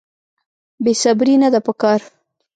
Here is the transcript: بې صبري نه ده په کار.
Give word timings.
بې 0.83 0.93
صبري 1.01 1.35
نه 1.43 1.49
ده 1.53 1.59
په 1.65 1.73
کار. 1.81 1.99